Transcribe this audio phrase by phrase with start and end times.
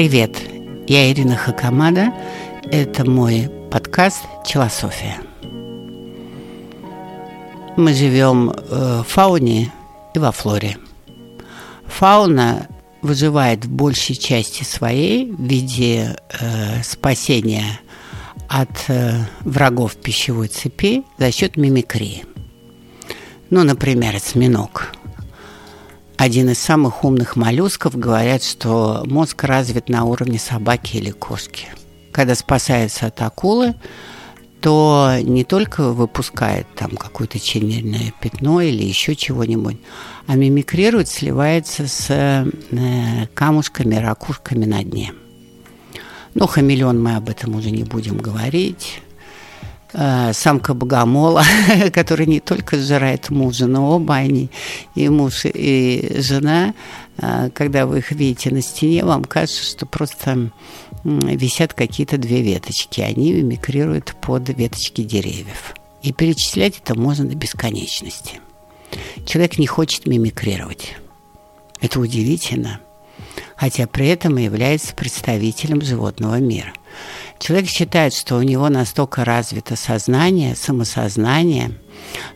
[0.00, 0.40] Привет,
[0.88, 2.14] я Ирина Хакамада.
[2.72, 5.18] Это мой подкаст «Челософия».
[7.76, 9.70] Мы живем э, в фауне
[10.14, 10.78] и во флоре.
[11.84, 12.66] Фауна
[13.02, 17.78] выживает в большей части своей в виде э, спасения
[18.48, 22.24] от э, врагов пищевой цепи за счет мимикрии.
[23.50, 24.94] Ну, например, осьминог.
[26.20, 31.68] Один из самых умных моллюсков говорят, что мозг развит на уровне собаки или кошки.
[32.12, 33.74] Когда спасается от акулы,
[34.60, 39.78] то не только выпускает там какое-то чернильное пятно или еще чего-нибудь,
[40.26, 45.14] а мимикрирует, сливается с э, камушками, ракушками на дне.
[46.34, 49.00] Ну, хамелеон мы об этом уже не будем говорить.
[49.92, 51.44] Э, самка богомола,
[51.92, 54.50] которая не только сжирает мужа, но оба они,
[54.94, 56.74] и муж, и жена,
[57.18, 60.50] э, когда вы их видите на стене, вам кажется, что просто
[61.02, 63.00] висят какие-то две веточки.
[63.00, 65.74] Они мимикрируют под веточки деревьев.
[66.02, 68.40] И перечислять это можно до бесконечности.
[69.26, 70.94] Человек не хочет мимикрировать.
[71.80, 72.80] Это удивительно.
[73.56, 76.72] Хотя при этом является представителем животного мира.
[77.40, 81.72] Человек считает, что у него настолько развито сознание, самосознание,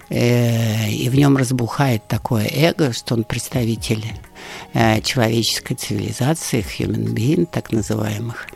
[0.09, 4.03] э, и в нем разбухает такое эго, что он представитель
[4.73, 8.47] э, человеческой цивилизации, human being, так называемых.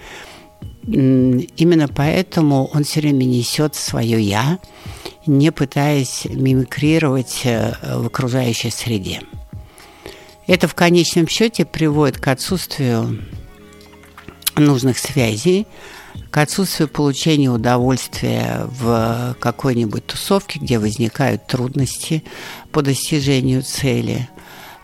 [0.87, 4.59] Именно поэтому он все время несет свое «я»,
[5.27, 9.21] не пытаясь мимикрировать э, в окружающей среде.
[10.47, 13.23] Это в конечном счете приводит к отсутствию
[14.57, 15.67] нужных связей,
[16.31, 22.23] к отсутствию получения удовольствия в какой-нибудь тусовке, где возникают трудности
[22.71, 24.29] по достижению цели,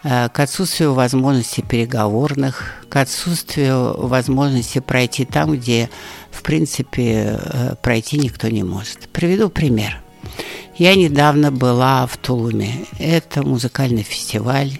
[0.02, 5.90] э, к отсутствию возможности переговорных, к отсутствию возможности пройти там, где,
[6.30, 9.08] в принципе, э, пройти никто не может.
[9.10, 10.00] Приведу пример.
[10.76, 12.86] Я недавно была в Тулуме.
[12.98, 14.78] Это музыкальный фестиваль.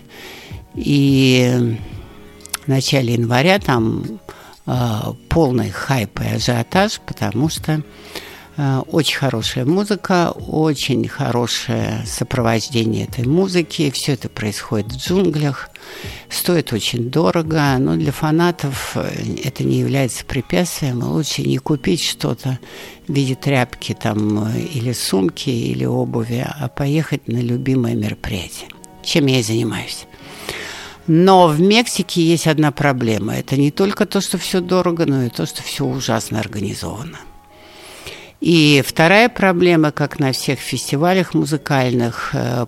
[0.75, 1.79] И
[2.65, 4.19] в начале января там
[5.29, 7.83] полный хайп и ажиотаж, потому что
[8.57, 13.91] э, очень хорошая музыка, очень хорошее сопровождение этой музыки.
[13.91, 15.69] Все это происходит в джунглях,
[16.31, 19.11] стоит очень дорого, но для фанатов э,
[19.45, 21.03] это не является препятствием.
[21.03, 22.59] Лучше не купить что-то
[23.07, 28.69] в виде тряпки там, или сумки, или обуви, а поехать на любимое мероприятие,
[29.03, 30.07] чем я и занимаюсь.
[31.07, 33.37] Но в Мексике есть одна проблема.
[33.37, 37.19] Это не только то, что все дорого, но и то, что все ужасно организовано.
[38.41, 42.67] И вторая проблема, как на всех фестивалях музыкальных, э,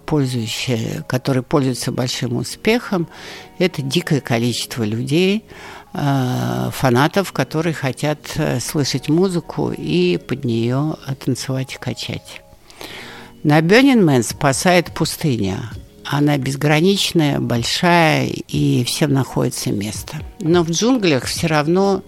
[1.06, 3.08] которые пользуются большим успехом,
[3.58, 5.44] это дикое количество людей,
[5.92, 12.42] э, фанатов, которые хотят э, слышать музыку и под нее танцевать и качать.
[13.42, 15.70] На Man спасает пустыня–
[16.08, 20.18] она безграничная, большая, и всем находится место.
[20.40, 22.02] Но в джунглях все равно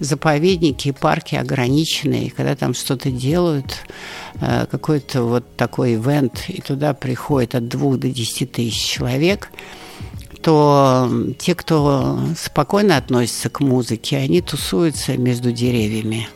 [0.00, 2.30] заповедники и парки ограниченные.
[2.30, 3.76] Когда там что-то делают,
[4.40, 9.50] э, какой-то вот такой ивент, и туда приходит от двух до десяти тысяч человек,
[10.42, 16.28] то те, кто спокойно относится к музыке, они тусуются между деревьями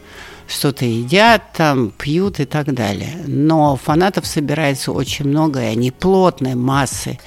[0.49, 3.23] что-то едят там, пьют и так далее.
[3.27, 7.19] Но фанатов собирается очень много, и они плотной массы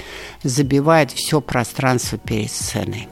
[0.44, 3.08] забивают все пространство перед сценой.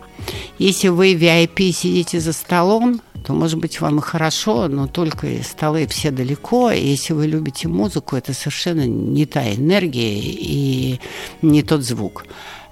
[0.57, 5.87] Если вы VIP сидите за столом, то, может быть, вам и хорошо, но только столы
[5.87, 6.71] все далеко.
[6.71, 10.99] И если вы любите музыку, это совершенно не та энергия и
[11.41, 12.25] не тот звук.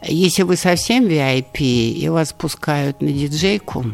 [0.04, 3.86] Если вы совсем VIP и вас пускают на диджейку,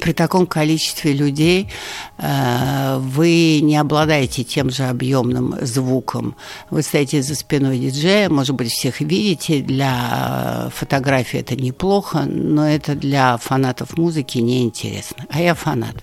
[0.00, 1.68] при таком количестве людей
[2.18, 6.36] э, вы не обладаете тем же объемным звуком.
[6.70, 9.60] Вы стоите за спиной диджея, может быть, всех видите.
[9.60, 15.26] Для фотографии это неплохо, но это для фанатов музыки неинтересно.
[15.28, 15.96] А я фанат.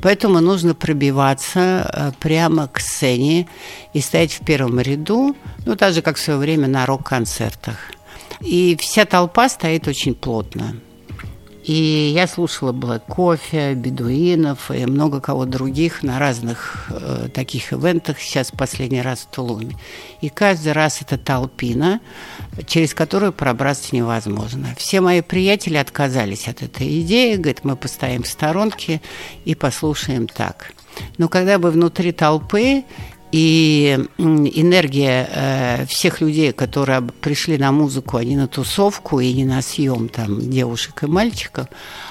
[0.00, 3.46] Поэтому нужно пробиваться э, прямо к сцене
[3.92, 5.36] и стоять в первом ряду,
[5.66, 7.76] ну, так же, как в свое время на рок-концертах.
[8.40, 10.74] И вся толпа стоит очень плотно.
[11.64, 18.18] И я слушала Black Coffee, Бедуинов и много кого других на разных э, таких ивентах,
[18.18, 19.76] сейчас последний раз в Тулуме.
[20.20, 22.00] И каждый раз это толпина,
[22.66, 24.74] через которую пробраться невозможно.
[24.76, 29.00] Все мои приятели отказались от этой идеи, говорят, мы постоим в сторонке
[29.44, 30.72] и послушаем так.
[31.16, 32.84] Но когда вы внутри толпы,
[33.32, 39.46] И энергия э, всех людей, которые пришли на музыку, а не на тусовку и не
[39.46, 41.66] на съем там девушек и мальчиков,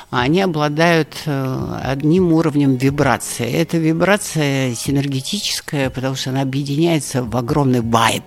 [0.10, 3.52] они обладают э, одним уровнем вибрации.
[3.52, 8.24] Это вибрация синергетическая, потому что она объединяется в огромный вайб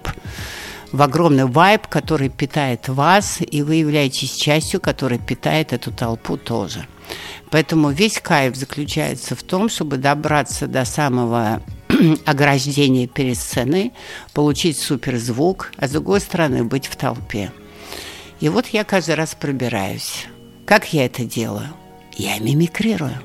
[0.93, 6.87] в огромный вайб, который питает вас, и вы являетесь частью, которая питает эту толпу тоже.
[7.51, 11.61] Поэтому весь кайф заключается в том, чтобы добраться до самого
[12.25, 13.93] ограждения перед сценой,
[14.33, 17.53] получить суперзвук, а с другой стороны быть в толпе.
[18.41, 20.27] И вот я каждый раз пробираюсь.
[20.67, 21.69] Как я это делаю?
[22.17, 23.19] Я мимикрирую.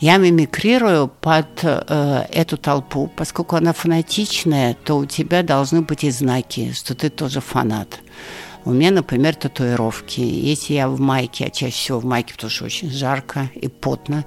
[0.00, 6.10] Я мимикрирую под э, эту толпу, поскольку она фанатичная, то у тебя должны быть и
[6.10, 7.98] знаки, что ты тоже фанат.
[8.64, 10.20] У меня, например, татуировки.
[10.20, 14.24] Если я в майке, а чаще всего в майке, потому что очень жарко и потно,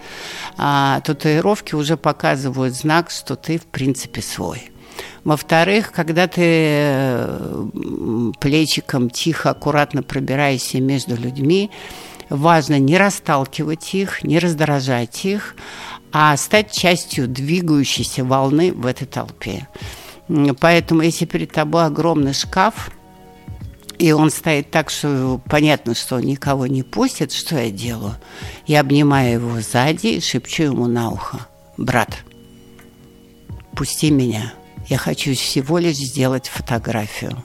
[0.57, 4.71] а, татуировки уже показывают знак, что ты, в принципе, свой.
[5.23, 7.27] Во-вторых, когда ты
[8.39, 11.69] плечиком тихо, аккуратно пробираешься между людьми,
[12.29, 15.55] важно не расталкивать их, не раздражать их,
[16.11, 19.67] а стать частью двигающейся волны в этой толпе.
[20.59, 22.89] Поэтому, если перед тобой огромный шкаф,
[24.01, 28.15] и он стоит так, что понятно, что он никого не пустит, что я делаю?
[28.65, 31.45] Я обнимаю его сзади и шепчу ему на ухо.
[31.77, 32.17] Брат,
[33.75, 34.53] пусти меня.
[34.87, 37.43] Я хочу всего лишь сделать фотографию.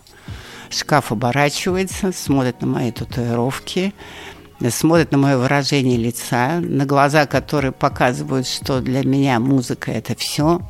[0.70, 3.93] Шкаф оборачивается, смотрит на мои татуировки,
[4.70, 10.62] смотрит на мое выражение лица, на глаза, которые показывают, что для меня музыка– это все.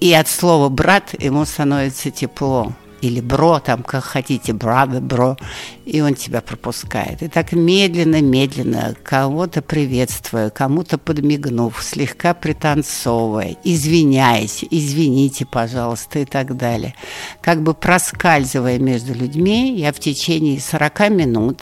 [0.00, 5.36] И от слова «брат» ему становится тепло или бро, там как хотите, brother, бро,
[5.84, 7.22] и он тебя пропускает.
[7.22, 16.94] И так медленно-медленно, кого-то приветствуя, кому-то подмигнув, слегка пританцовывая, извиняясь, извините, пожалуйста, и так далее.
[17.40, 21.60] Как бы проскальзывая между людьми, я в течение 40 минут,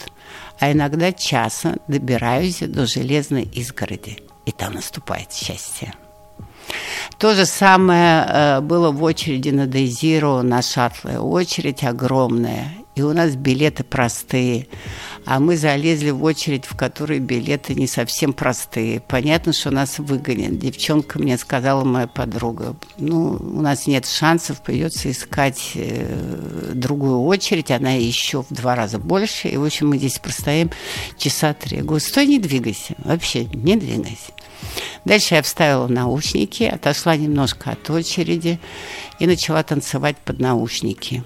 [0.61, 4.19] а иногда часа добираюсь до железной изгороди.
[4.47, 5.95] И там наступает счастье.
[7.19, 11.19] То же самое э, было в очереди на Дейзиру, на шаттлы.
[11.19, 12.84] Очередь огромная.
[12.95, 14.69] И у нас билеты простые.
[15.25, 19.01] А мы залезли в очередь, в которой билеты не совсем простые.
[19.01, 20.59] Понятно, что нас выгонят.
[20.59, 27.71] Девчонка мне сказала, моя подруга, ну, у нас нет шансов, придется искать э, другую очередь.
[27.71, 29.49] Она еще в два раза больше.
[29.49, 30.71] И, в общем, мы здесь простоим
[31.19, 31.79] часа три.
[31.79, 32.95] Я говорю, стой, не двигайся.
[32.99, 34.33] Вообще, не двигайся.
[35.05, 38.59] Дальше я вставила наушники, отошла немножко от очереди
[39.19, 41.25] и начала танцевать под наушники.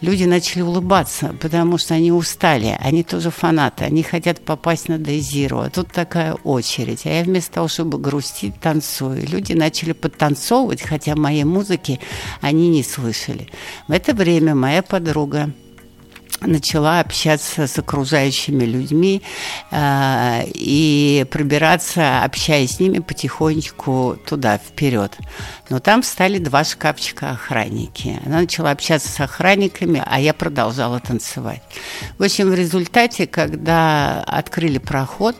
[0.00, 5.60] Люди начали улыбаться, потому что они устали, они тоже фанаты, они хотят попасть на Дейзиру,
[5.60, 7.06] а тут такая очередь.
[7.06, 9.26] А я вместо того, чтобы грустить, танцую.
[9.28, 12.00] Люди начали подтанцовывать, хотя моей музыки
[12.40, 13.48] они не слышали.
[13.88, 15.50] В это время моя подруга
[16.40, 19.22] начала общаться с окружающими людьми
[19.70, 25.16] э, и пробираться, общаясь с ними потихонечку туда, вперед.
[25.68, 28.20] Но там стали два шкафчика охранники.
[28.24, 31.62] Она начала общаться с охранниками, а я продолжала танцевать.
[32.18, 35.36] В общем, в результате, когда открыли проход,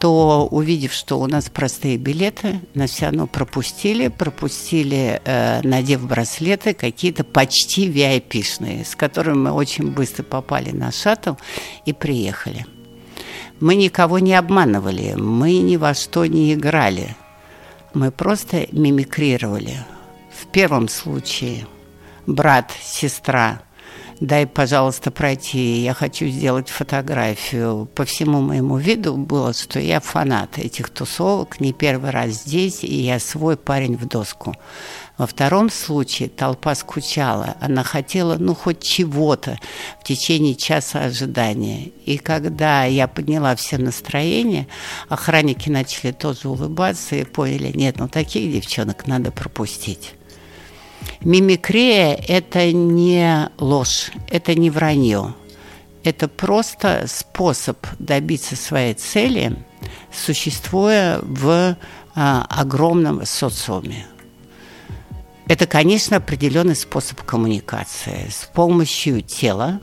[0.00, 6.72] то увидев, что у нас простые билеты, нас все равно пропустили, пропустили, э, надев браслеты,
[6.72, 11.34] какие-то почти VIP-шные, с которыми мы очень быстро попали на шаттл
[11.84, 12.64] и приехали.
[13.60, 17.14] Мы никого не обманывали, мы ни во что не играли.
[17.92, 19.84] Мы просто мимикрировали.
[20.32, 21.66] В первом случае
[22.26, 23.60] брат, сестра–
[24.20, 27.88] дай, пожалуйста, пройти, я хочу сделать фотографию.
[27.94, 32.94] По всему моему виду было, что я фанат этих тусовок, не первый раз здесь, и
[32.94, 34.54] я свой парень в доску.
[35.16, 39.58] Во втором случае толпа скучала, она хотела, ну, хоть чего-то
[40.00, 41.88] в течение часа ожидания.
[42.06, 44.66] И когда я подняла все настроение,
[45.08, 50.14] охранники начали тоже улыбаться и поняли, нет, ну, таких девчонок надо пропустить.
[51.20, 55.34] Мимикрия– это не ложь, это не вранье.
[56.02, 59.54] Это просто способ добиться своей цели,
[60.12, 61.76] существуя в
[62.14, 64.06] а, огромном социуме.
[65.46, 69.80] Это, конечно, определенный способ коммуникации с помощью тела,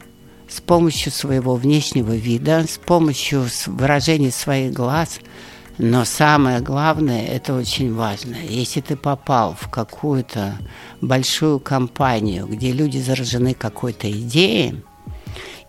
[0.49, 5.19] с помощью своего внешнего вида, с помощью выражения своих глаз–
[5.77, 10.57] но самое главное, это очень важно, если ты попал в какую-то
[11.01, 14.83] большую компанию, где люди заражены какой-то идеей,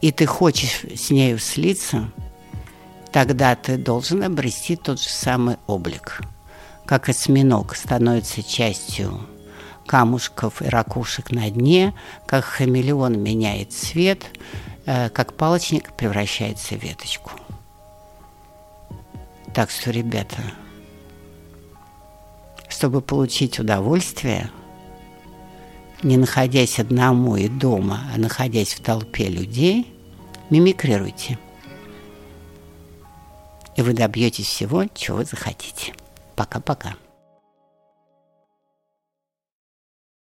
[0.00, 2.10] и ты хочешь с нею слиться,
[3.12, 6.20] тогда ты должен обрести тот же самый облик.
[6.86, 9.20] как осьминог становится частью
[9.86, 11.92] камушков и ракушек на дне,
[12.24, 14.24] как хамелеон меняет цвет,
[14.86, 17.32] э, как палочник превращается в веточку.
[19.54, 20.38] Так что, ребята,
[22.68, 24.50] чтобы получить удовольствие,
[26.02, 29.92] не находясь одному и дома, а находясь в толпе людей,
[30.50, 31.38] мимикрируйте.
[33.76, 35.94] И вы добьетесь всего, чего захотите.
[36.36, 36.96] Пока-пока.